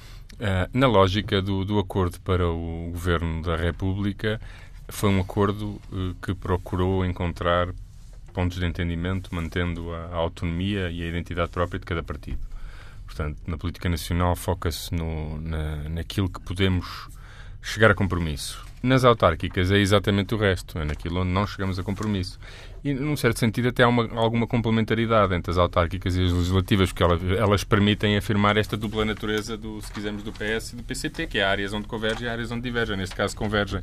[0.72, 4.40] na lógica do, do acordo para o governo da República,
[4.88, 7.68] foi um acordo uh, que procurou encontrar
[8.32, 12.46] pontos de entendimento, mantendo a, a autonomia e a identidade própria de cada partido.
[13.04, 17.08] Portanto, na política nacional foca-se na, naquilo que podemos
[17.60, 18.67] chegar a compromisso.
[18.82, 22.38] Nas autárquicas é exatamente o resto, é naquilo onde não chegamos a compromisso.
[22.84, 26.90] E, num certo sentido, até há uma, alguma complementaridade entre as autárquicas e as legislativas,
[26.92, 30.82] porque elas, elas, permitem afirmar esta dupla natureza, do, se quisermos, do PS e do
[30.84, 32.96] PCP, que é áreas onde convergem e áreas onde divergem.
[32.96, 33.82] Neste caso, convergem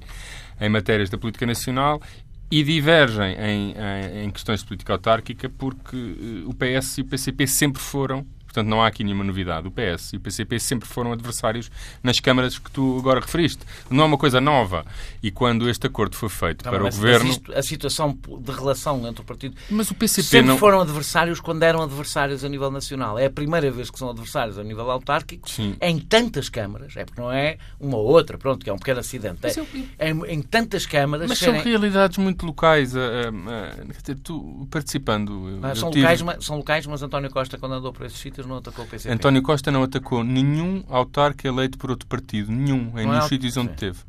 [0.62, 2.02] em matérias da política nacional
[2.50, 7.06] e divergem em, em, em questões de política autárquica, porque uh, o PS e o
[7.06, 8.26] PCP sempre foram
[8.56, 9.68] Portanto, não há aqui nenhuma novidade.
[9.68, 11.70] O PS e o PCP sempre foram adversários
[12.02, 13.66] nas câmaras que tu agora referiste.
[13.90, 14.86] Não é uma coisa nova.
[15.22, 17.30] E quando este acordo foi feito não, para o governo.
[17.30, 19.58] Isto, a situação de relação entre o partido.
[19.70, 20.58] Mas o PCP sempre não...
[20.58, 23.20] foram adversários quando eram adversários a nível nacional.
[23.20, 25.76] É a primeira vez que são adversários a nível autárquico Sim.
[25.82, 26.96] em tantas câmaras.
[26.96, 29.40] É porque não é uma ou outra, pronto, que é um pequeno acidente.
[29.46, 29.68] É, eu...
[30.00, 31.28] em, em, tantas câmaras.
[31.28, 31.56] Mas serem...
[31.56, 32.96] são realidades muito locais.
[32.96, 35.60] A, a, a, tu participando.
[35.62, 36.04] Ah, são, tive...
[36.04, 39.14] locais, são locais, mas António Costa, quando andou por esses sítios, não atacou o PCP.
[39.14, 42.52] António Costa não atacou nenhum autarca eleito por outro partido.
[42.52, 42.90] Nenhum.
[42.90, 44.00] Em nenhum é sítios onde teve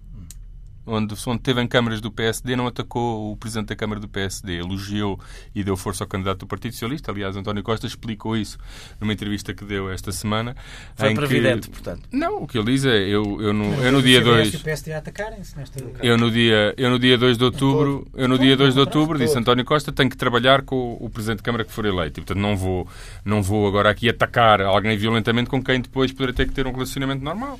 [0.87, 4.59] onde, onde teve em câmaras do PSD, não atacou o Presidente da Câmara do PSD,
[4.59, 5.19] elogiou
[5.55, 7.11] e deu força ao candidato do Partido Socialista.
[7.11, 8.59] Aliás, António Costa explicou isso
[9.01, 10.55] numa entrevista que deu esta semana.
[10.95, 11.73] Foi previdente, que...
[11.73, 12.09] portanto.
[12.13, 14.55] Não, o que ele diz é, eu, eu, no, eu no dia 2...
[14.55, 15.83] O PSD a atacarem-se nesta...
[16.03, 19.19] Eu no dia, eu no dia 2 de outubro, eu no dia 2 de outubro,
[19.19, 22.21] disse António Costa, tenho que trabalhar com o Presidente da Câmara que for eleito.
[22.21, 22.87] E, portanto, não vou,
[23.25, 26.73] não vou agora aqui atacar alguém violentamente com quem depois poderá ter que ter um
[26.73, 27.59] relacionamento normal.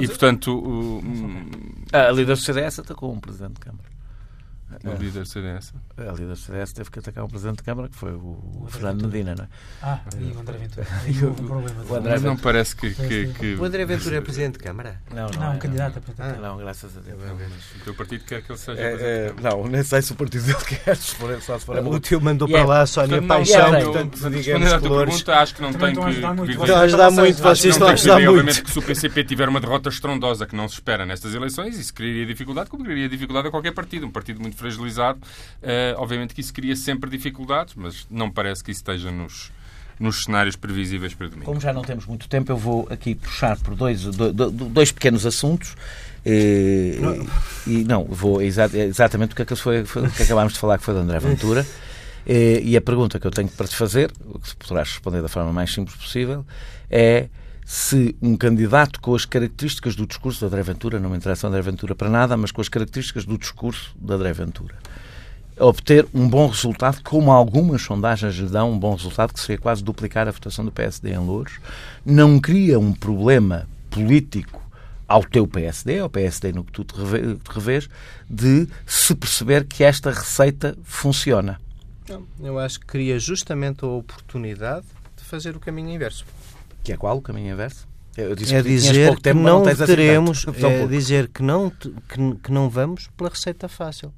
[0.00, 0.52] E, portanto...
[0.56, 1.02] O,
[1.92, 3.95] a líder do CDS atacou um Presidente de Câmara.
[4.84, 4.94] O é.
[4.96, 5.72] líder CDS?
[5.96, 9.06] A líder CDS teve que atacar um Presidente de Câmara, que foi o, o Fernando
[9.06, 9.48] Medina, não é?
[9.82, 10.86] Ah, e o André Ventura.
[11.88, 15.00] o, André Mas não parece que, que, que, O André Ventura é Presidente de Câmara?
[15.14, 17.20] Não, não, não é, um candidato a Presidente ah, Não, graças a Deus.
[17.80, 20.44] O teu partido quer que ele seja é, é, Não, nem sei se o partido
[20.46, 23.70] dele quer, se for, só se for O teu mandou para lá a Sónia Paixão,
[23.72, 26.00] portanto, digamos a tua pergunta, acho que não tem que...
[26.50, 28.28] Estão a ajudar muito, vocês estão a ajudar muito.
[28.30, 31.78] Obviamente que se o PCP tiver uma derrota estrondosa que não se espera nestas eleições,
[31.78, 34.06] isso criaria dificuldade, como criaria dificuldade a qualquer partido.
[34.06, 35.20] Um partido muito fragilizado
[35.66, 39.50] Uh, obviamente que isso cria sempre dificuldades, mas não parece que isso esteja nos,
[39.98, 41.46] nos cenários previsíveis para domingo.
[41.46, 45.74] Como já não temos muito tempo, eu vou aqui puxar por dois, dois pequenos assuntos.
[46.24, 47.26] E não,
[47.66, 50.78] e, não vou exatamente o que, é que, foi, foi, o que acabámos de falar,
[50.78, 51.66] que foi da André Ventura.
[52.24, 55.52] E, e a pergunta que eu tenho para te fazer, que poderás responder da forma
[55.52, 56.44] mais simples possível,
[56.88, 57.28] é
[57.66, 61.60] se um candidato com as características do discurso de André Ventura, não me interessa André
[61.62, 64.76] Ventura para nada, mas com as características do discurso de André Ventura,
[65.58, 69.82] obter um bom resultado, como algumas sondagens lhe dão um bom resultado, que seria quase
[69.82, 71.58] duplicar a votação do PSD em Louros,
[72.04, 74.62] não cria um problema político
[75.08, 76.94] ao teu PSD, ao PSD no que tu te
[77.50, 77.88] revês,
[78.30, 81.60] de se perceber que esta receita funciona?
[82.40, 86.24] eu acho que cria justamente a oportunidade de fazer o caminho inverso.
[86.86, 87.16] Que é qual?
[87.16, 87.88] O caminho inverso?
[88.16, 91.92] é dizer que tempo, não, não teremos, é dizer que não, que,
[92.44, 94.12] que não vamos pela receita fácil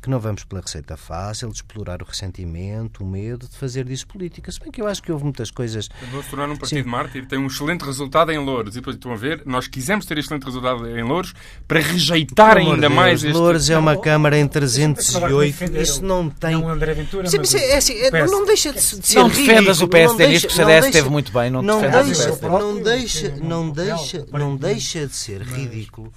[0.00, 4.06] que não vamos pela receita fácil de explorar o ressentimento, o medo, de fazer disso
[4.06, 4.50] política.
[4.50, 5.88] Se bem que eu acho que houve muitas coisas.
[6.10, 6.88] Vou se tornar um partido Sim.
[6.88, 8.74] mártir, tem um excelente resultado em Louros.
[8.74, 11.34] E depois estão a ver, nós quisemos ter excelente resultado em Louros
[11.68, 13.36] para rejeitar ainda Deus, mais este.
[13.36, 15.76] Louros é uma Câmara em 308.
[15.76, 16.52] Isso não tem.
[16.52, 19.16] Não André Ventura, Sim, mas é, assim, é, não deixa de, ser.
[19.16, 21.50] Não defendas o PSD nisto, o CDS esteve muito bem.
[21.50, 26.12] Não, não deixa, não deixa, não deixa, não deixa de ser ridículo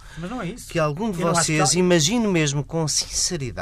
[0.69, 3.54] que algum de vocês imagine mesmo com sinceridade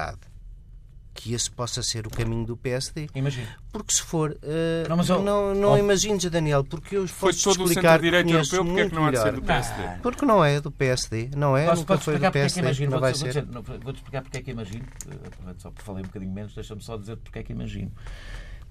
[1.14, 3.08] que esse possa ser o caminho do PSD.
[3.14, 3.48] Imagino.
[3.72, 4.32] Porque se for.
[4.32, 5.78] Uh, não, mas eu, não, não oh.
[5.78, 9.12] imagines, Daniel, porque eu foi todo explicar o centro-direita europeu, porque é que não há
[9.12, 9.84] de ser do PSD?
[9.84, 10.00] Ah.
[10.02, 11.30] Porque não é do PSD.
[11.36, 12.60] Não é, posso, nunca foi do PSD.
[12.60, 13.46] É imagino, não vai vou, ser.
[13.46, 14.86] Vou-te explicar porque é que imagino.
[15.10, 17.92] Eh, só porque falei um bocadinho menos, deixa-me só dizer porque é que imagino.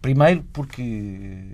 [0.01, 1.47] Primeiro, porque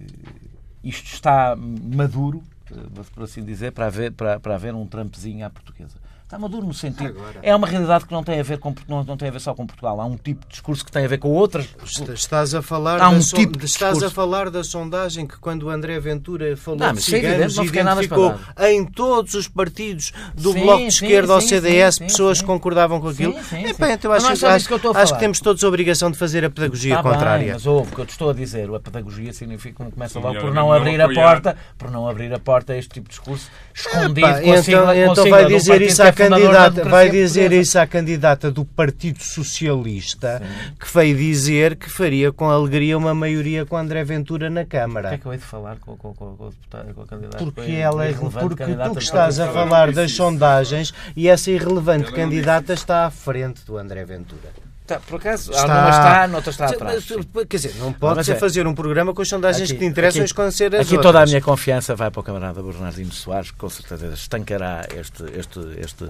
[0.83, 5.51] isto está maduro, eh, por assim dizer, para haver, para, para haver um Trumpzinho à
[5.51, 5.99] portuguesa
[6.29, 7.17] Está maduro no sentido.
[7.43, 9.55] É uma realidade que não tem, a ver com, não, não tem a ver só
[9.55, 9.99] com Portugal.
[9.99, 11.67] Há um tipo de discurso que tem a ver com outras.
[12.15, 15.71] Estás a falar, Há um tipo de estás a falar da sondagem que quando o
[15.71, 18.85] André Ventura falou Não, de mas isso é ciganos evidente, não fiquei nada identificou em
[18.85, 22.45] todos os partidos do Sim, Bloco de sim, Esquerda ao CDS sim, pessoas sim.
[22.45, 23.33] que concordavam com aquilo.
[23.33, 23.93] Sim, sim, Epá, sim.
[23.95, 27.13] então acho, que eu acho temos todos a obrigação de fazer a pedagogia Está bem,
[27.13, 27.53] contrária.
[27.55, 28.69] mas ouve o que eu te estou a dizer.
[28.69, 32.33] A pedagogia significa que começa logo por não não abrir a porta, por não abrir
[32.35, 35.13] a porta a este tipo de discurso escondido Epá, com a sigla, então, com a
[35.13, 38.65] então sigla vai de um dizer isso à candidata, vai dizer isso à candidata do
[38.65, 40.43] Partido Socialista
[40.79, 44.77] que veio dizer que faria com alegria uma maioria com André Ventura na O que
[44.77, 45.19] é Câmara.
[45.19, 46.51] que eu hei de falar com, com, com, com,
[46.95, 47.39] com a candidata?
[47.39, 52.11] Porque ela é, porque candidata tu que estás a falar das sondagens e essa irrelevante
[52.11, 54.68] não candidata está à frente do André Ventura.
[54.89, 57.05] Tá, por acaso, Está- alguma está, noutra está atrás.
[57.49, 59.85] Quer dizer, não pode ser é- fazer um programa com as sondagens Aqui- que te
[59.85, 61.03] interessam e aqui- esconcer as Aqui outras.
[61.03, 65.25] toda a minha confiança vai para o camarada Bernardino Soares, que com certeza estancará este,
[65.39, 66.09] este, este,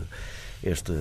[0.63, 0.93] este,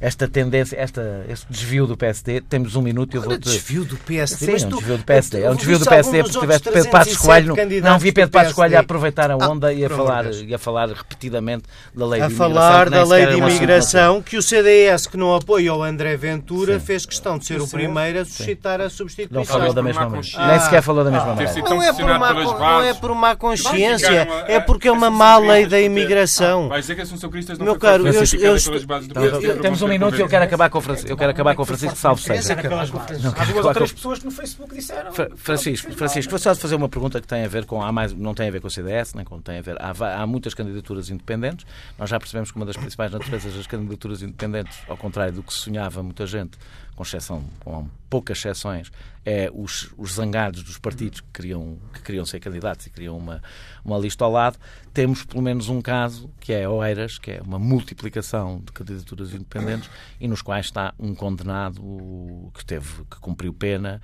[0.00, 2.40] esta tendência, esta, este desvio do PSD.
[2.40, 3.40] Temos um minuto e eu vou te...
[3.48, 4.46] desvio do PSD.
[4.46, 5.42] Sim, mas é um tu- desvio do PSD.
[5.42, 7.82] É um tu desvio do PSD porque tiveste Pedro Passos 307 Coelho.
[7.82, 10.44] Não vi Pedro Passos Coelho a aproveitar a onda e, a falar, Deus.
[10.46, 12.54] e a falar repetidamente da lei a de imigração.
[12.62, 16.16] falar que nem da lei de imigração que o CDS, que não apoia o André
[16.16, 16.86] Ventura, Sim.
[16.86, 19.44] fez questão de ser o primeiro a suscitar a Não substituição.
[19.44, 20.46] falou da mesma maneira.
[20.46, 21.68] Nem sequer falou da mesma ter maneira.
[21.70, 25.66] Não é, por má, não é por má consciência, é porque é uma má lei
[25.66, 26.68] da imigração.
[26.68, 28.56] Vai dizer que Assunção Cristas não Meu caro, eu- eu
[29.00, 31.54] PSD para temos um minuto e eu quero acabar com o Francisco, eu quero acabar
[31.54, 32.68] com o Francisco Salvo Interessa seja.
[32.68, 35.12] Há duas claro ou três que- pessoas que no Facebook disseram.
[35.12, 37.82] Fra- Francisco, Francisco, vou só fazer uma pergunta que tem a ver com.
[37.82, 39.76] Há mais, não tem a ver com o CDS, nem com tem a ver.
[39.80, 41.64] Há, há muitas candidaturas independentes.
[41.98, 45.52] Nós já percebemos que uma das principais naturezas das candidaturas independentes, ao contrário do que
[45.52, 46.58] sonhava muita gente,
[46.94, 48.90] com exceção, com poucas exceções,
[49.24, 53.42] é os, os zangados dos partidos que queriam, que queriam ser candidatos e queriam uma,
[53.84, 54.58] uma lista ao lado.
[54.92, 59.88] Temos pelo menos um caso, que é Oeiras, que é uma multiplicação de candidaturas independentes
[60.20, 64.00] e nos quais está um condenado que teve que cumpriu pena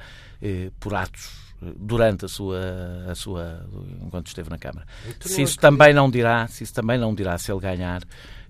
[0.78, 2.60] por atos eh, durante a sua,
[3.08, 3.66] a sua
[4.00, 4.86] enquanto esteve na Câmara.
[5.20, 8.02] Se isso também não dirá, se isso também não dirá se ele ganhar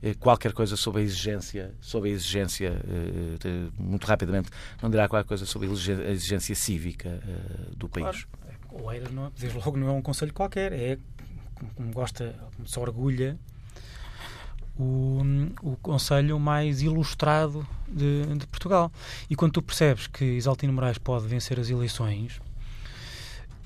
[0.03, 4.51] eh, qualquer coisa sobre a exigência, sobre a exigência eh, muito rapidamente,
[4.83, 8.27] não dirá qualquer coisa sobre a exigência cívica eh, do país.
[8.71, 10.73] O Eiras, não, desde logo, não é um conselho qualquer.
[10.73, 10.99] É,
[11.75, 13.39] como gosta, como se orgulha,
[14.79, 15.21] o,
[15.63, 18.93] o conselho mais ilustrado de, de Portugal.
[19.29, 22.41] E quando tu percebes que Isaltino Moraes pode vencer as eleições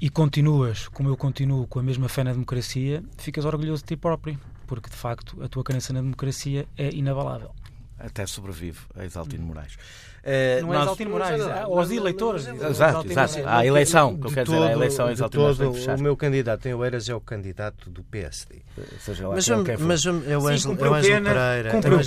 [0.01, 3.97] e continuas, como eu continuo, com a mesma fé na democracia, ficas orgulhoso de ti
[3.97, 4.39] próprio.
[4.67, 7.55] Porque, de facto, a tua crença na democracia é inabalável.
[7.99, 9.77] Até sobrevive a Exaltino Moraes.
[10.25, 12.47] Eh, Não é nós- Moraes, é aos eleitores.
[12.47, 13.39] Exato, exato.
[13.45, 16.17] À eleição, que eu quero dizer, à eleição de Exaltino Moraes tem todo, o meu
[16.17, 18.63] candidato em Oeiras é o candidato do PSD.
[19.01, 19.79] Seja lá Mas, quem for.
[19.81, 21.69] mas é o Ângelo é o cumpriu Ângelo pena, Pereira.
[21.69, 21.83] é o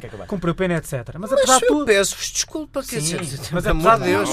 [0.00, 0.26] Pereira.
[0.28, 0.92] cumpriu pena, etc.
[1.18, 3.20] Mas Mas apesar de tudo, peço-vos desculpa, quer dizer,
[3.52, 4.30] mas apesar de de- Deus.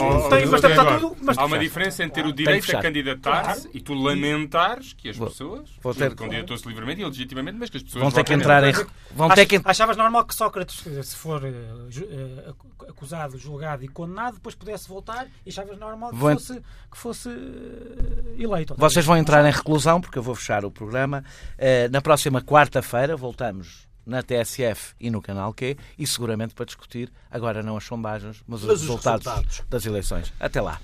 [0.52, 3.94] Mas Eduardo, tudo- mas- Há uma diferença entre ter o direito a candidatar-se e tu
[3.96, 5.70] lamentares que as pessoas
[6.16, 8.72] candidatou-se livremente e legitimamente, mas que as pessoas Vão ter que entrar em.
[8.74, 8.86] nele.
[9.12, 11.52] Vão ter que Ach- Achavas normal que Sócrates, se for eh,
[11.90, 12.94] ju- eh, acu-
[13.24, 16.54] acusado, julgado e condenado, depois pudesse voltar e achavas normal que Vou- fosse,
[16.92, 18.76] que fosse eh, eleito.
[18.78, 21.24] Vocês vão entrar em reclusão, porque eu vou fechar o programa.
[21.58, 27.12] Eh, na próxima quarta-feira voltamos na TSF e no Canal Q e seguramente para discutir,
[27.32, 29.64] agora não as sondagens, mas os, Mas os resultados, resultados.
[29.70, 30.34] das eleições.
[30.40, 30.80] Até lá.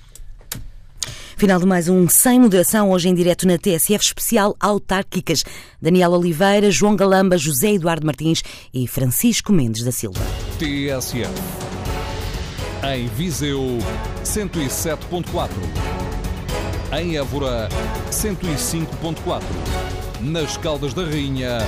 [1.36, 5.42] Final de mais um Sem Moderação, hoje em direto na TSF especial Autárquicas.
[5.80, 8.42] Daniel Oliveira, João Galamba, José Eduardo Martins
[8.74, 10.20] e Francisco Mendes da Silva.
[10.58, 11.69] TSF.
[12.82, 13.78] Em Viseu,
[14.24, 15.50] 107.4.
[16.98, 17.68] Em Évora,
[18.10, 19.42] 105.4.
[20.22, 21.58] Nas Caldas da Rainha,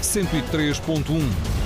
[0.00, 1.59] 103.1.